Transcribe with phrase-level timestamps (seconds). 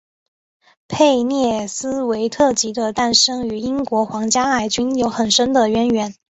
[0.87, 6.15] 佩列斯韦特级的诞生与英国皇家海军的有很深的渊源。